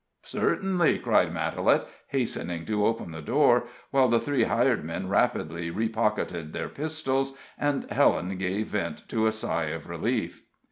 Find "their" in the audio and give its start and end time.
6.53-6.69